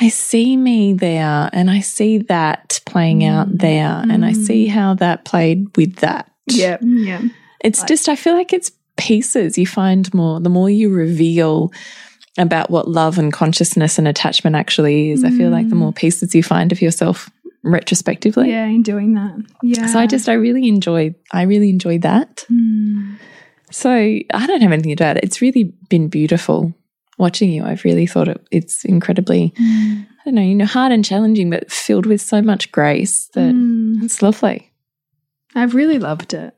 [0.00, 3.60] I see me there and I see that playing out mm.
[3.60, 4.70] there and I see mm.
[4.70, 6.30] how that played with that.
[6.46, 6.78] Yeah.
[6.80, 7.22] Yeah.
[7.64, 11.72] It's just, I feel like it's pieces you find more, the more you reveal
[12.36, 15.24] about what love and consciousness and attachment actually is.
[15.24, 15.96] I feel like the more mm.
[15.96, 17.28] pieces you find of yourself
[17.64, 18.50] retrospectively.
[18.50, 18.66] Yeah.
[18.66, 19.36] In doing that.
[19.62, 19.86] Yeah.
[19.86, 22.44] So I just, I really enjoy, I really enjoy that.
[22.48, 23.16] Mm.
[23.72, 25.20] So I don't have anything to add.
[25.24, 26.72] It's really been beautiful
[27.18, 27.64] watching you.
[27.64, 30.06] I've really thought it, it's incredibly, Mm.
[30.20, 33.54] I don't know, you know, hard and challenging, but filled with so much grace that
[33.54, 34.02] Mm.
[34.02, 34.72] it's lovely.
[35.54, 36.54] I've really loved it.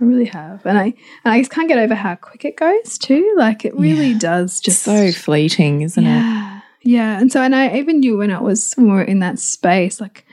[0.00, 0.64] I really have.
[0.66, 0.84] And I
[1.24, 3.34] and I just can't get over how quick it goes too.
[3.36, 4.18] Like it really Yeah.
[4.18, 6.08] does just so fleeting, isn't it?
[6.08, 6.60] yeah.
[6.84, 7.20] Yeah.
[7.20, 10.24] And so and I even knew when I was more in that space, like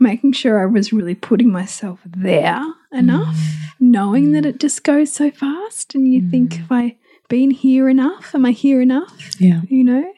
[0.00, 3.36] making sure I was really putting myself there enough,
[3.80, 5.94] knowing that it just goes so fast.
[5.94, 6.96] And you think, if I
[7.28, 8.34] been here enough?
[8.34, 9.40] Am I here enough?
[9.40, 9.60] Yeah.
[9.68, 10.12] You know?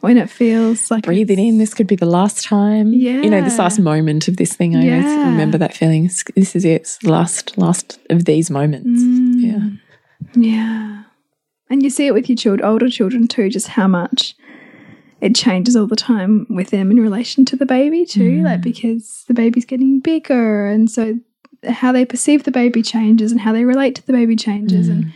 [0.00, 1.58] When it feels like Breathe it in.
[1.58, 2.92] This could be the last time.
[2.92, 3.22] Yeah.
[3.22, 4.76] You know, this last moment of this thing.
[4.76, 5.30] I always Yeah.
[5.30, 6.10] remember that feeling.
[6.36, 6.82] This is it.
[6.82, 9.02] It's the last, last of these moments.
[9.02, 9.40] Mm.
[9.40, 9.68] Yeah.
[10.34, 11.02] Yeah.
[11.70, 14.34] And you see it with your children, older children too, just how much
[15.20, 18.42] it changes all the time with them in relation to the baby too.
[18.42, 21.18] Like because the baby's getting bigger and so
[21.66, 25.12] how they perceive the baby changes and how they relate to the baby changes and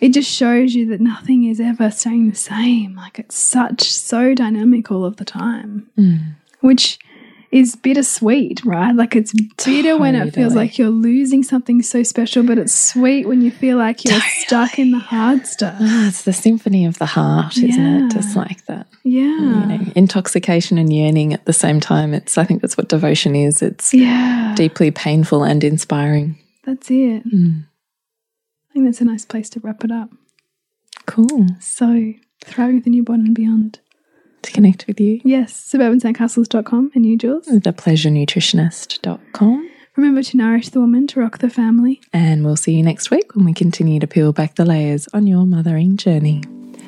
[0.00, 2.94] it just shows you that nothing is ever staying the same.
[2.96, 5.90] Like it's such so dynamic all of the time.
[6.60, 6.98] Which
[7.50, 8.94] is bittersweet, right?
[8.94, 9.32] Like it's
[9.64, 13.50] bitter when it feels like you're losing something so special, but it's sweet when you
[13.50, 15.76] feel like you're stuck in the hard stuff.
[15.80, 18.12] Ah, it's the symphony of the heart, isn't it?
[18.12, 18.86] Just like that.
[19.02, 19.22] Yeah.
[19.22, 22.12] You know, intoxication and yearning at the same time.
[22.12, 22.36] It's.
[22.36, 23.62] I think that's what devotion is.
[23.62, 24.54] It's yeah.
[24.54, 26.38] deeply painful and inspiring.
[26.64, 27.26] That's it.
[27.26, 27.64] Mm.
[28.78, 30.08] Think that's a nice place to wrap it up.
[31.06, 31.48] Cool.
[31.58, 32.12] So,
[32.44, 33.80] thriving with the newborn and beyond.
[34.42, 37.48] To connect with you, Yes, suburbansandcastles.com and you, Jules.
[37.48, 39.70] thepleasurenutritionist.com.
[39.96, 42.00] Remember to nourish the woman, to rock the family.
[42.12, 45.26] And we'll see you next week when we continue to peel back the layers on
[45.26, 46.44] your mothering journey.